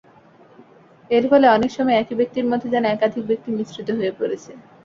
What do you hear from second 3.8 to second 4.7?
হয়ে পড়েছে।